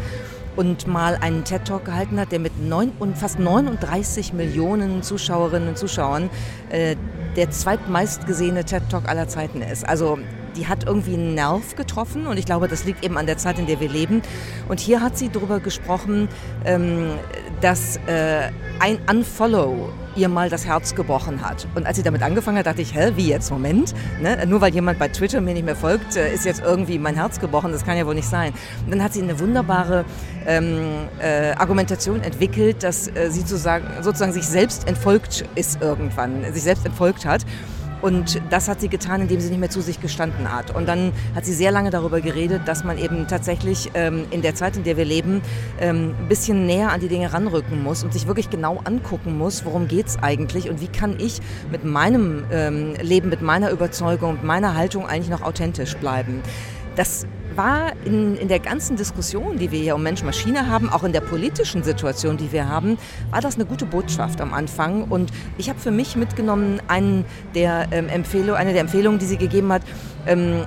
und 0.58 0.88
mal 0.88 1.14
einen 1.14 1.44
TED-Talk 1.44 1.84
gehalten 1.84 2.18
hat, 2.18 2.32
der 2.32 2.40
mit 2.40 2.60
neun 2.60 2.90
und 2.98 3.16
fast 3.16 3.38
39 3.38 4.32
Millionen 4.32 5.04
Zuschauerinnen 5.04 5.68
und 5.68 5.78
Zuschauern 5.78 6.30
äh, 6.70 6.96
der 7.36 7.52
zweitmeistgesehene 7.52 8.64
TED-Talk 8.64 9.08
aller 9.08 9.28
Zeiten 9.28 9.62
ist. 9.62 9.88
Also 9.88 10.18
die 10.56 10.66
hat 10.66 10.84
irgendwie 10.84 11.14
einen 11.14 11.34
Nerv 11.34 11.76
getroffen 11.76 12.26
und 12.26 12.38
ich 12.38 12.44
glaube, 12.44 12.66
das 12.66 12.84
liegt 12.84 13.04
eben 13.04 13.16
an 13.16 13.26
der 13.26 13.38
Zeit, 13.38 13.60
in 13.60 13.66
der 13.66 13.78
wir 13.78 13.88
leben. 13.88 14.20
Und 14.68 14.80
hier 14.80 15.00
hat 15.00 15.16
sie 15.16 15.28
darüber 15.28 15.60
gesprochen, 15.60 16.28
ähm, 16.64 17.12
dass 17.60 17.96
äh, 18.08 18.50
ein 18.80 18.98
Unfollow 19.08 19.90
ihr 20.18 20.28
mal 20.28 20.50
das 20.50 20.66
Herz 20.66 20.94
gebrochen 20.94 21.42
hat. 21.42 21.66
Und 21.74 21.86
als 21.86 21.96
sie 21.96 22.02
damit 22.02 22.22
angefangen 22.22 22.58
hat, 22.58 22.66
dachte 22.66 22.82
ich, 22.82 22.94
hä, 22.94 23.12
wie 23.16 23.28
jetzt? 23.28 23.50
Moment. 23.50 23.94
Ne? 24.20 24.44
Nur 24.46 24.60
weil 24.60 24.74
jemand 24.74 24.98
bei 24.98 25.08
Twitter 25.08 25.40
mir 25.40 25.54
nicht 25.54 25.64
mehr 25.64 25.76
folgt, 25.76 26.16
äh, 26.16 26.34
ist 26.34 26.44
jetzt 26.44 26.60
irgendwie 26.60 26.98
mein 26.98 27.14
Herz 27.14 27.40
gebrochen. 27.40 27.72
Das 27.72 27.84
kann 27.84 27.96
ja 27.96 28.06
wohl 28.06 28.14
nicht 28.14 28.28
sein. 28.28 28.52
Und 28.84 28.90
dann 28.90 29.02
hat 29.02 29.12
sie 29.12 29.22
eine 29.22 29.38
wunderbare 29.38 30.04
ähm, 30.46 31.08
äh, 31.20 31.52
Argumentation 31.52 32.20
entwickelt, 32.20 32.82
dass 32.82 33.08
äh, 33.08 33.30
sie 33.30 33.40
sozusagen, 33.40 33.86
sozusagen 34.02 34.32
sich 34.32 34.46
selbst 34.46 34.88
entfolgt 34.88 35.44
ist 35.54 35.80
irgendwann, 35.80 36.52
sich 36.52 36.62
selbst 36.62 36.84
entfolgt 36.84 37.24
hat. 37.24 37.44
Und 38.00 38.40
das 38.50 38.68
hat 38.68 38.80
sie 38.80 38.88
getan, 38.88 39.22
indem 39.22 39.40
sie 39.40 39.50
nicht 39.50 39.58
mehr 39.58 39.70
zu 39.70 39.80
sich 39.80 40.00
gestanden 40.00 40.52
hat. 40.52 40.74
Und 40.74 40.88
dann 40.88 41.12
hat 41.34 41.44
sie 41.44 41.52
sehr 41.52 41.72
lange 41.72 41.90
darüber 41.90 42.20
geredet, 42.20 42.62
dass 42.66 42.84
man 42.84 42.98
eben 42.98 43.26
tatsächlich 43.26 43.90
ähm, 43.94 44.24
in 44.30 44.42
der 44.42 44.54
Zeit, 44.54 44.76
in 44.76 44.84
der 44.84 44.96
wir 44.96 45.04
leben, 45.04 45.42
ähm, 45.80 46.14
ein 46.18 46.28
bisschen 46.28 46.66
näher 46.66 46.92
an 46.92 47.00
die 47.00 47.08
Dinge 47.08 47.32
ranrücken 47.32 47.82
muss 47.82 48.04
und 48.04 48.12
sich 48.12 48.26
wirklich 48.26 48.50
genau 48.50 48.80
angucken 48.84 49.36
muss, 49.36 49.64
worum 49.64 49.88
geht 49.88 50.06
es 50.06 50.22
eigentlich 50.22 50.70
und 50.70 50.80
wie 50.80 50.88
kann 50.88 51.16
ich 51.18 51.40
mit 51.70 51.84
meinem 51.84 52.44
ähm, 52.52 52.94
Leben, 53.00 53.28
mit 53.28 53.42
meiner 53.42 53.70
Überzeugung, 53.70 54.34
mit 54.34 54.44
meiner 54.44 54.74
Haltung 54.74 55.06
eigentlich 55.06 55.30
noch 55.30 55.42
authentisch 55.42 55.96
bleiben. 55.96 56.42
Das 56.98 57.28
war 57.54 57.92
in, 58.04 58.36
in 58.36 58.48
der 58.48 58.58
ganzen 58.58 58.96
Diskussion, 58.96 59.56
die 59.56 59.70
wir 59.70 59.78
hier 59.78 59.94
um 59.94 60.02
Mensch-Maschine 60.02 60.68
haben, 60.68 60.90
auch 60.90 61.04
in 61.04 61.12
der 61.12 61.20
politischen 61.20 61.84
Situation, 61.84 62.36
die 62.36 62.50
wir 62.50 62.68
haben, 62.68 62.98
war 63.30 63.40
das 63.40 63.54
eine 63.54 63.66
gute 63.66 63.86
Botschaft 63.86 64.40
am 64.40 64.52
Anfang. 64.52 65.04
Und 65.04 65.30
ich 65.58 65.68
habe 65.68 65.78
für 65.78 65.92
mich 65.92 66.16
mitgenommen 66.16 66.82
einen 66.88 67.24
der, 67.54 67.86
ähm, 67.92 68.08
Empfehlung, 68.08 68.56
eine 68.56 68.72
der 68.72 68.80
Empfehlungen, 68.80 69.20
die 69.20 69.26
sie 69.26 69.36
gegeben 69.36 69.72
hat. 69.72 69.82
Ähm, 70.26 70.64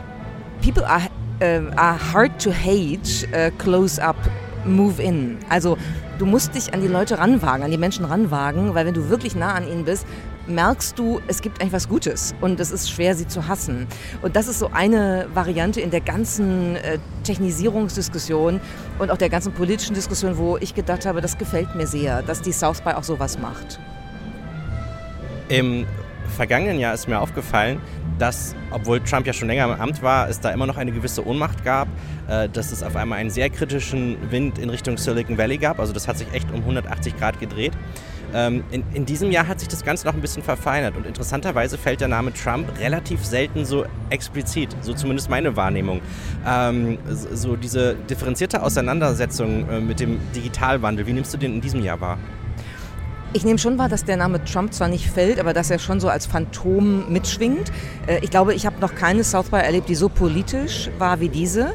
People 0.63 0.87
are, 0.87 1.01
äh, 1.41 1.59
are 1.75 1.99
hard 2.13 2.41
to 2.41 2.49
hate, 2.49 3.27
uh, 3.33 3.51
close 3.57 4.01
up, 4.01 4.15
move 4.63 5.03
in. 5.03 5.37
Also 5.49 5.77
du 6.17 6.25
musst 6.25 6.55
dich 6.55 6.73
an 6.73 6.79
die 6.79 6.87
Leute 6.87 7.17
ranwagen, 7.17 7.65
an 7.65 7.71
die 7.71 7.77
Menschen 7.77 8.05
ranwagen, 8.05 8.73
weil 8.73 8.85
wenn 8.85 8.93
du 8.93 9.09
wirklich 9.09 9.35
nah 9.35 9.53
an 9.53 9.67
ihnen 9.67 9.83
bist, 9.83 10.05
merkst 10.47 10.97
du, 10.97 11.21
es 11.27 11.41
gibt 11.41 11.61
eigentlich 11.61 11.73
was 11.73 11.87
Gutes 11.87 12.33
und 12.41 12.59
es 12.59 12.71
ist 12.71 12.89
schwer, 12.91 13.15
sie 13.15 13.27
zu 13.27 13.47
hassen. 13.47 13.87
Und 14.21 14.35
das 14.35 14.47
ist 14.47 14.59
so 14.59 14.69
eine 14.73 15.27
Variante 15.33 15.81
in 15.81 15.91
der 15.91 16.01
ganzen 16.01 16.75
äh, 16.77 16.99
Technisierungsdiskussion 17.23 18.59
und 18.99 19.11
auch 19.11 19.17
der 19.17 19.29
ganzen 19.29 19.53
politischen 19.53 19.93
Diskussion, 19.93 20.37
wo 20.37 20.57
ich 20.57 20.73
gedacht 20.73 21.05
habe, 21.05 21.21
das 21.21 21.37
gefällt 21.37 21.75
mir 21.75 21.87
sehr, 21.87 22.21
dass 22.23 22.41
die 22.41 22.51
South 22.51 22.81
by 22.81 22.91
auch 22.91 23.03
sowas 23.03 23.37
macht. 23.37 23.79
Im 25.49 25.85
vergangenen 26.35 26.79
Jahr 26.79 26.93
ist 26.93 27.07
mir 27.07 27.19
aufgefallen, 27.19 27.81
dass, 28.17 28.55
obwohl 28.69 28.99
Trump 29.01 29.25
ja 29.25 29.33
schon 29.33 29.47
länger 29.47 29.65
im 29.65 29.81
Amt 29.81 30.01
war, 30.03 30.29
es 30.29 30.39
da 30.39 30.51
immer 30.51 30.67
noch 30.67 30.77
eine 30.77 30.91
gewisse 30.91 31.25
Ohnmacht 31.25 31.63
gab, 31.63 31.87
äh, 32.27 32.47
dass 32.49 32.71
es 32.71 32.83
auf 32.83 32.95
einmal 32.95 33.19
einen 33.19 33.31
sehr 33.31 33.49
kritischen 33.49 34.31
Wind 34.31 34.59
in 34.59 34.69
Richtung 34.69 34.97
Silicon 34.97 35.37
Valley 35.37 35.57
gab. 35.57 35.79
Also 35.79 35.91
das 35.91 36.07
hat 36.07 36.17
sich 36.17 36.31
echt 36.33 36.49
um 36.51 36.59
180 36.59 37.17
Grad 37.17 37.39
gedreht. 37.39 37.73
Ähm, 38.33 38.63
in, 38.71 38.83
in, 38.93 39.05
diesem 39.05 39.31
Jahr 39.31 39.47
hat 39.47 39.59
sich 39.59 39.69
das 39.69 39.83
Ganze 39.83 40.07
noch 40.07 40.13
ein 40.13 40.21
bisschen 40.21 40.43
verfeinert 40.43 40.95
und 40.95 41.05
interessanterweise 41.05 41.77
fällt 41.77 42.01
der 42.01 42.07
Name 42.07 42.33
Trump 42.33 42.67
relativ 42.79 43.25
selten 43.25 43.65
so 43.65 43.85
explizit, 44.09 44.75
so 44.81 44.93
zumindest 44.93 45.29
meine 45.29 45.55
Wahrnehmung. 45.55 46.01
Ähm, 46.45 46.97
so 47.09 47.55
diese 47.55 47.95
differenzierte 48.09 48.63
Auseinandersetzung 48.63 49.69
äh, 49.69 49.79
mit 49.79 49.99
dem 49.99 50.19
Digitalwandel, 50.35 51.07
wie 51.07 51.13
nimmst 51.13 51.33
du 51.33 51.37
den 51.37 51.55
in 51.55 51.61
diesem 51.61 51.83
Jahr 51.83 51.99
wahr? 51.99 52.17
Ich 53.33 53.45
nehme 53.45 53.59
schon 53.59 53.77
wahr, 53.77 53.87
dass 53.87 54.03
der 54.03 54.17
Name 54.17 54.43
Trump 54.43 54.73
zwar 54.73 54.89
nicht 54.89 55.09
fällt, 55.09 55.39
aber 55.39 55.53
dass 55.53 55.71
er 55.71 55.79
schon 55.79 56.01
so 56.01 56.09
als 56.09 56.25
Phantom 56.25 57.11
mitschwingt. 57.11 57.71
Äh, 58.07 58.19
ich 58.21 58.29
glaube, 58.29 58.53
ich 58.53 58.65
habe 58.65 58.79
noch 58.81 58.93
keine 58.95 59.23
South 59.23 59.49
by 59.49 59.57
erlebt, 59.57 59.87
die 59.87 59.95
so 59.95 60.09
politisch 60.09 60.89
war 60.97 61.19
wie 61.21 61.29
diese. 61.29 61.73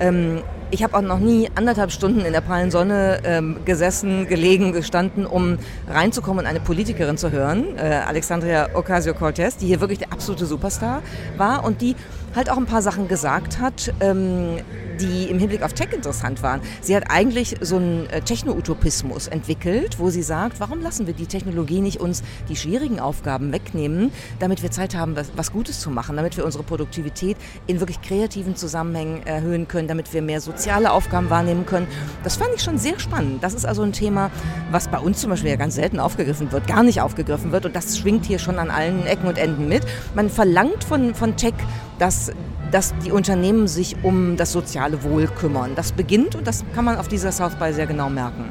Ähm, 0.00 0.42
ich 0.70 0.82
habe 0.82 0.96
auch 0.96 1.02
noch 1.02 1.20
nie 1.20 1.48
anderthalb 1.54 1.92
Stunden 1.92 2.20
in 2.24 2.32
der 2.32 2.40
prallen 2.40 2.70
Sonne 2.70 3.20
ähm, 3.24 3.58
gesessen, 3.64 4.26
gelegen, 4.26 4.72
gestanden, 4.72 5.24
um 5.24 5.58
reinzukommen 5.88 6.40
und 6.40 6.46
eine 6.50 6.58
Politikerin 6.60 7.16
zu 7.16 7.30
hören, 7.30 7.76
äh, 7.76 8.00
Alexandria 8.06 8.70
Ocasio-Cortez, 8.74 9.56
die 9.56 9.66
hier 9.66 9.80
wirklich 9.80 10.00
der 10.00 10.12
absolute 10.12 10.46
Superstar 10.46 11.02
war 11.36 11.64
und 11.64 11.80
die 11.80 11.94
halt 12.34 12.50
auch 12.50 12.56
ein 12.56 12.66
paar 12.66 12.82
Sachen 12.82 13.08
gesagt 13.08 13.60
hat, 13.60 13.92
ähm, 14.00 14.58
die 15.00 15.24
im 15.24 15.38
Hinblick 15.38 15.62
auf 15.62 15.72
Tech 15.72 15.92
interessant 15.92 16.42
waren. 16.42 16.60
Sie 16.80 16.94
hat 16.94 17.10
eigentlich 17.10 17.56
so 17.60 17.76
einen 17.76 18.08
äh, 18.10 18.20
Techno-Utopismus 18.20 19.28
entwickelt, 19.28 19.98
wo 19.98 20.10
sie 20.10 20.22
sagt, 20.22 20.60
warum 20.60 20.80
lassen 20.80 21.06
wir 21.06 21.14
die 21.14 21.26
Technologie 21.26 21.80
nicht 21.80 22.00
uns 22.00 22.22
die 22.48 22.56
schwierigen 22.56 23.00
Aufgaben 23.00 23.52
wegnehmen, 23.52 24.12
damit 24.38 24.62
wir 24.62 24.70
Zeit 24.70 24.94
haben, 24.94 25.16
was, 25.16 25.32
was 25.36 25.52
Gutes 25.52 25.80
zu 25.80 25.90
machen, 25.90 26.16
damit 26.16 26.36
wir 26.36 26.44
unsere 26.44 26.64
Produktivität 26.64 27.36
in 27.66 27.80
wirklich 27.80 28.00
kreativen 28.02 28.56
Zusammenhängen 28.56 29.26
erhöhen 29.26 29.68
können, 29.68 29.88
damit 29.88 30.12
wir 30.12 30.22
mehr 30.22 30.40
soziale 30.40 30.92
Aufgaben 30.92 31.30
wahrnehmen 31.30 31.66
können. 31.66 31.86
Das 32.22 32.36
fand 32.36 32.50
ich 32.54 32.62
schon 32.62 32.78
sehr 32.78 32.98
spannend. 32.98 33.42
Das 33.42 33.54
ist 33.54 33.66
also 33.66 33.82
ein 33.82 33.92
Thema, 33.92 34.30
was 34.70 34.88
bei 34.88 34.98
uns 34.98 35.20
zum 35.20 35.30
Beispiel 35.30 35.50
ja 35.50 35.56
ganz 35.56 35.74
selten 35.74 36.00
aufgegriffen 36.00 36.52
wird, 36.52 36.66
gar 36.66 36.82
nicht 36.82 37.00
aufgegriffen 37.00 37.52
wird 37.52 37.66
und 37.66 37.74
das 37.74 37.98
schwingt 37.98 38.26
hier 38.26 38.38
schon 38.38 38.58
an 38.58 38.70
allen 38.70 39.06
Ecken 39.06 39.26
und 39.26 39.38
Enden 39.38 39.68
mit. 39.68 39.84
Man 40.14 40.30
verlangt 40.30 40.84
von, 40.84 41.14
von 41.14 41.36
Tech, 41.36 41.54
dass 41.98 42.32
dass 42.70 42.92
die 43.04 43.12
Unternehmen 43.12 43.68
sich 43.68 43.94
um 44.02 44.36
das 44.36 44.50
soziale 44.50 45.04
Wohl 45.04 45.28
kümmern. 45.28 45.76
Das 45.76 45.92
beginnt 45.92 46.34
und 46.34 46.44
das 46.44 46.64
kann 46.74 46.84
man 46.84 46.96
auf 46.96 47.06
dieser 47.06 47.30
South 47.30 47.54
by 47.54 47.72
sehr 47.72 47.86
genau 47.86 48.10
merken. 48.10 48.50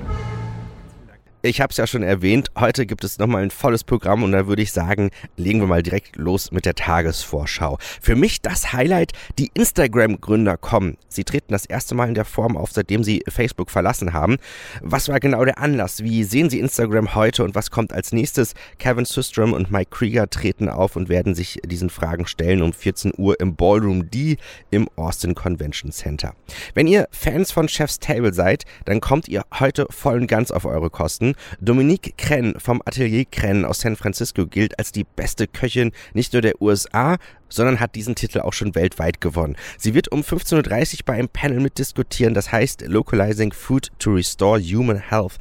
Ich 1.46 1.60
habe 1.60 1.72
es 1.72 1.78
ja 1.78 1.86
schon 1.86 2.04
erwähnt, 2.04 2.52
heute 2.58 2.86
gibt 2.86 3.04
es 3.04 3.20
nochmal 3.20 3.44
ein 3.44 3.52
volles 3.52 3.84
Programm 3.84 4.24
und 4.24 4.32
da 4.32 4.48
würde 4.48 4.62
ich 4.62 4.72
sagen, 4.72 5.12
legen 5.36 5.60
wir 5.60 5.68
mal 5.68 5.84
direkt 5.84 6.16
los 6.16 6.54
mit 6.54 6.66
der 6.66 6.74
Tagesvorschau. 6.74 7.80
Für 8.00 8.16
mich 8.16 8.42
das 8.42 8.72
Highlight, 8.72 9.12
die 9.38 9.52
Instagram-Gründer 9.54 10.56
kommen. 10.56 10.96
Sie 11.10 11.26
treten 11.26 11.52
das 11.52 11.66
erste 11.66 11.96
Mal 11.96 12.08
in 12.08 12.14
der 12.14 12.24
Form 12.24 12.56
auf, 12.56 12.72
seitdem 12.72 13.04
sie 13.04 13.26
Facebook 13.28 13.72
verlassen 13.72 14.14
haben. 14.14 14.38
Was 14.82 15.10
war 15.10 15.20
genau 15.20 15.44
der 15.44 15.58
Anlass? 15.58 16.02
Wie 16.02 16.24
sehen 16.24 16.50
Sie 16.50 16.62
Instagram 16.62 17.14
heute 17.14 17.44
und 17.44 17.56
was 17.56 17.72
kommt 17.72 17.92
als 17.92 18.14
nächstes? 18.14 18.54
Kevin 18.80 19.04
Systrom 19.04 19.52
und 19.52 19.70
Mike 19.70 19.92
Krieger 19.92 20.30
treten 20.30 20.70
auf 20.70 20.96
und 20.96 21.10
werden 21.10 21.36
sich 21.36 21.60
diesen 21.66 21.90
Fragen 21.90 22.26
stellen 22.26 22.62
um 22.62 22.72
14 22.72 23.12
Uhr 23.18 23.38
im 23.42 23.58
Ballroom 23.58 24.10
D 24.10 24.38
im 24.72 24.88
Austin 24.96 25.36
Convention 25.36 25.92
Center. 25.92 26.36
Wenn 26.74 26.88
ihr 26.88 27.10
Fans 27.12 27.52
von 27.52 27.68
Chef's 27.68 28.00
Table 28.00 28.34
seid, 28.34 28.64
dann 28.86 29.02
kommt 29.02 29.28
ihr 29.28 29.44
heute 29.60 29.88
voll 29.90 30.22
und 30.22 30.28
ganz 30.28 30.50
auf 30.50 30.64
eure 30.64 30.90
Kosten. 30.90 31.33
Dominique 31.60 32.18
Krenn 32.18 32.56
vom 32.60 32.82
Atelier 32.86 33.26
Krenn 33.26 33.66
aus 33.66 33.82
San 33.82 33.96
Francisco 33.96 34.46
gilt 34.48 34.78
als 34.80 34.92
die 34.92 35.04
beste 35.04 35.48
Köchin 35.48 35.92
nicht 36.14 36.34
nur 36.34 36.42
der 36.42 36.62
USA, 36.62 37.18
sondern 37.50 37.80
hat 37.80 37.96
diesen 37.96 38.16
Titel 38.16 38.40
auch 38.40 38.54
schon 38.54 38.76
weltweit 38.76 39.22
gewonnen. 39.22 39.56
Sie 39.78 39.94
wird 39.94 40.12
um 40.12 40.22
15.30 40.22 40.94
Uhr 40.94 41.00
bei 41.06 41.14
einem 41.14 41.30
Panel 41.30 41.60
mitdiskutieren, 41.60 42.34
das 42.34 42.52
heißt 42.52 42.82
Localizing 42.88 43.54
Food 43.54 43.90
to 44.00 44.14
Restore 44.14 44.60
Human 44.60 44.98
Health. 44.98 45.38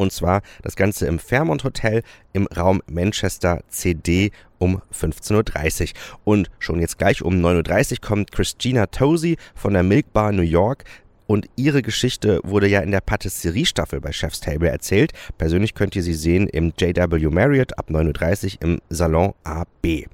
Und 0.00 0.12
zwar 0.12 0.40
das 0.62 0.76
Ganze 0.76 1.06
im 1.06 1.18
Fairmont 1.18 1.62
Hotel 1.62 2.02
im 2.32 2.46
Raum 2.46 2.82
Manchester 2.86 3.62
CD 3.68 4.32
um 4.56 4.80
15.30 4.94 5.90
Uhr. 5.90 5.94
Und 6.24 6.50
schon 6.58 6.80
jetzt 6.80 6.96
gleich 6.96 7.20
um 7.20 7.34
9.30 7.34 7.92
Uhr 7.92 7.98
kommt 8.00 8.32
Christina 8.32 8.86
Tosi 8.86 9.36
von 9.54 9.74
der 9.74 9.82
Milk 9.82 10.10
Bar 10.14 10.32
New 10.32 10.40
York 10.40 10.84
und 11.30 11.48
ihre 11.54 11.80
Geschichte 11.80 12.40
wurde 12.42 12.66
ja 12.66 12.80
in 12.80 12.90
der 12.90 13.00
Patisserie-Staffel 13.00 14.00
bei 14.00 14.10
Chef's 14.10 14.40
Table 14.40 14.68
erzählt. 14.68 15.12
Persönlich 15.38 15.74
könnt 15.74 15.94
ihr 15.94 16.02
sie 16.02 16.14
sehen 16.14 16.48
im 16.48 16.72
JW 16.76 17.30
Marriott 17.30 17.78
ab 17.78 17.88
9.30 17.88 18.54
Uhr 18.54 18.62
im 18.62 18.80
Salon 18.88 19.32
AB. 19.44 20.08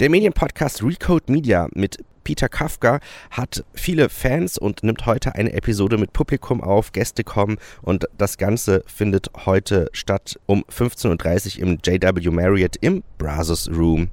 Der 0.00 0.08
Medienpodcast 0.08 0.82
Recode 0.82 1.30
Media 1.30 1.68
mit 1.74 1.98
Peter 2.24 2.48
Kafka 2.48 3.00
hat 3.30 3.62
viele 3.74 4.08
Fans 4.08 4.56
und 4.56 4.82
nimmt 4.82 5.04
heute 5.04 5.34
eine 5.34 5.52
Episode 5.52 5.98
mit 5.98 6.14
Publikum 6.14 6.62
auf. 6.62 6.92
Gäste 6.92 7.24
kommen 7.24 7.58
und 7.82 8.06
das 8.16 8.38
Ganze 8.38 8.84
findet 8.86 9.28
heute 9.44 9.90
statt 9.92 10.40
um 10.46 10.64
15.30 10.72 11.58
Uhr 11.58 11.62
im 11.62 11.78
JW 11.84 12.30
Marriott 12.30 12.76
im 12.80 13.02
Brazos 13.18 13.68
Room. 13.68 14.08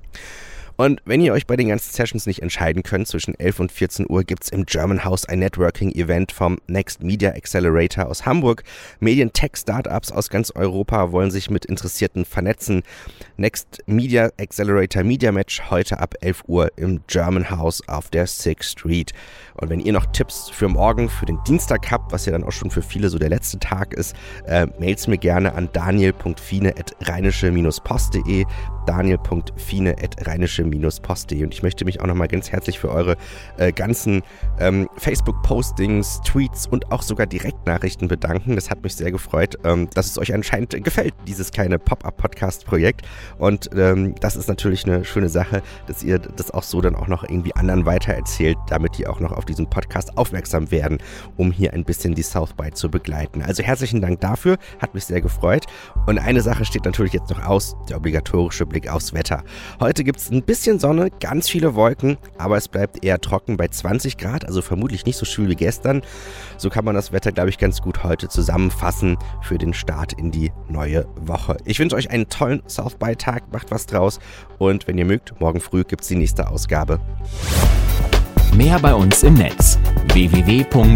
Und 0.82 1.00
wenn 1.06 1.22
ihr 1.22 1.32
euch 1.32 1.46
bei 1.46 1.56
den 1.56 1.68
ganzen 1.68 1.94
Sessions 1.94 2.26
nicht 2.26 2.42
entscheiden 2.42 2.82
könnt, 2.82 3.08
zwischen 3.08 3.40
11 3.40 3.60
und 3.60 3.72
14 3.72 4.10
Uhr 4.10 4.24
gibt 4.24 4.46
es 4.46 4.50
im 4.50 4.66
German 4.66 5.04
House 5.04 5.26
ein 5.26 5.38
Networking-Event 5.38 6.32
vom 6.32 6.58
Next 6.66 7.04
Media 7.04 7.34
Accelerator 7.34 8.08
aus 8.08 8.26
Hamburg. 8.26 8.64
Medien-Tech-Startups 9.00 10.12
aus 10.12 10.30
ganz 10.30 10.50
Europa 10.50 11.12
wollen 11.12 11.30
sich 11.30 11.52
mit 11.52 11.66
Interessierten 11.66 12.26
vernetzen. 12.26 12.82
Next 13.38 13.84
Media 13.86 14.32
Accelerator 14.40 15.04
Media 15.04 15.32
Match 15.32 15.70
heute 15.70 16.00
ab 16.00 16.16
11 16.20 16.46
Uhr 16.48 16.72
im 16.78 17.02
German 17.06 17.52
House 17.52 17.88
auf 17.88 18.10
der 18.10 18.28
6th 18.28 18.64
Street. 18.64 19.14
Und 19.54 19.70
wenn 19.70 19.82
ihr 19.82 19.94
noch 19.94 20.08
Tipps 20.08 20.50
für 20.50 20.68
morgen, 20.68 21.10
für 21.10 21.28
den 21.28 21.38
Dienstag 21.44 21.92
habt, 21.92 22.12
was 22.12 22.26
ja 22.26 22.32
dann 22.32 22.44
auch 22.44 22.54
schon 22.54 22.72
für 22.72 22.82
viele 22.82 23.10
so 23.10 23.20
der 23.20 23.30
letzte 23.30 23.60
Tag 23.60 23.94
ist, 23.94 24.16
äh, 24.48 24.66
mailt's 24.80 25.06
mir 25.06 25.20
gerne 25.20 25.54
an 25.54 25.70
daniel.fine.rheinische-post.de 25.72 28.46
daniel.fine.rheinische-post.de. 28.86 31.44
Und 31.44 31.54
ich 31.54 31.64
möchte 31.64 31.86
mich 31.86 32.02
auch 32.02 32.08
nochmal 32.08 32.28
ganz 32.28 32.52
herzlich 32.52 32.80
für 32.80 32.90
eure 32.90 33.16
äh, 33.58 33.72
ganzen 33.72 34.24
ähm, 34.60 34.90
Facebook-Postings, 34.98 36.22
Tweets 36.22 36.68
und 36.68 36.92
auch 36.92 37.02
sogar 37.02 37.28
Direktnachrichten 37.28 38.08
bedanken. 38.08 38.56
Das 38.56 38.70
hat 38.70 38.84
mich 38.84 38.96
sehr 38.96 39.12
gefreut, 39.12 39.58
ähm, 39.64 39.90
dass 39.94 40.08
es 40.08 40.18
euch 40.18 40.34
anscheinend 40.34 40.72
gefällt, 40.84 41.14
dieses 41.28 41.52
kleine 41.52 41.80
Pop-Up-Podcast-Projekt. 41.80 43.02
Und 43.38 43.70
ähm, 43.76 44.16
das 44.20 44.36
ist 44.36 44.48
natürlich 44.48 44.86
eine 44.86 45.06
schöne 45.06 45.30
Sache, 45.30 45.62
dass 45.88 46.04
ihr 46.04 46.20
das 46.20 46.52
auch 46.52 46.64
so 46.64 46.82
dann 46.82 46.96
auch 46.96 47.08
noch 47.08 47.24
irgendwie 47.24 47.56
anderen 47.56 47.86
weitererzählt, 47.86 48.58
damit 48.68 48.98
die 48.98 49.08
auch 49.08 49.20
noch 49.20 49.32
auf 49.32 49.46
diesen 49.46 49.70
Podcast 49.70 50.18
aufmerksam 50.18 50.72
werden, 50.72 51.00
um 51.38 51.52
hier 51.52 51.74
ein 51.74 51.84
bisschen 51.84 52.16
die 52.16 52.24
South 52.24 52.54
by 52.54 52.72
zu 52.72 52.90
begleiten. 52.90 53.42
Also 53.42 53.64
herzlichen 53.64 54.02
Dank 54.02 54.22
dafür, 54.22 54.58
hat 54.80 54.94
mich 54.94 55.06
sehr 55.06 55.22
gefreut. 55.22 55.66
Und 56.08 56.20
eine 56.20 56.42
Sache 56.42 56.66
steht 56.66 56.86
natürlich 56.86 57.14
jetzt 57.14 57.30
noch 57.30 57.46
aus, 57.46 57.76
der 57.90 57.98
obligatorische 57.98 58.66
Blick 58.72 58.90
aufs 58.90 59.13
Wetter. 59.13 59.44
Heute 59.80 60.04
gibt 60.04 60.20
es 60.20 60.32
ein 60.32 60.44
bisschen 60.44 60.80
Sonne, 60.80 61.10
ganz 61.20 61.50
viele 61.50 61.75
Wolken, 61.75 62.18
aber 62.38 62.58
es 62.58 62.70
bleibt 62.70 63.04
eher 63.04 63.20
trocken 63.20 63.58
bei 63.58 63.68
20 63.68 64.18
Grad, 64.18 64.46
also 64.46 64.62
vermutlich 64.62 65.06
nicht 65.06 65.18
so 65.18 65.25
schwül 65.25 65.50
wie 65.50 65.56
gestern. 65.56 66.01
So 66.58 66.70
kann 66.70 66.86
man 66.86 66.96
das 66.96 67.12
Wetter, 67.12 67.34
glaube 67.34 67.50
ich, 67.50 67.58
ganz 67.58 67.82
gut 67.82 68.04
heute 68.04 68.30
zusammenfassen 68.30 69.18
für 69.42 69.58
den 69.58 69.74
Start 69.74 70.13
in 70.13 70.32
die 70.32 70.51
neue 70.70 71.06
Woche. 71.16 71.58
Ich 71.66 71.80
wünsche 71.80 71.98
euch 71.98 72.10
einen 72.10 72.30
tollen 72.30 72.63
South 72.68 72.96
by 72.96 73.16
Tag, 73.16 73.51
macht 73.51 73.72
was 73.72 73.86
draus 73.86 74.20
und 74.58 74.88
wenn 74.88 74.98
ihr 74.98 75.06
mögt, 75.06 75.40
morgen 75.42 75.60
früh 75.60 75.84
gibt 75.84 76.04
es 76.04 76.08
die 76.08 76.16
nächste 76.16 76.48
Ausgabe. 76.50 77.01
Mehr 78.54 78.80
bei 78.80 78.94
uns 78.94 79.24
im 79.24 79.34
Netz 79.36 79.78
www.rp-online.de 80.13 80.92